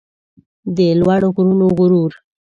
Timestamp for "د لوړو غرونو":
0.75-1.67